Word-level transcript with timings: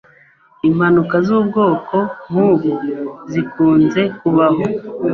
Impanuka 0.67 1.15
zubwoko 1.27 1.97
nkubu 2.27 2.71
zikunze 3.31 4.01
kubaho. 4.19 4.63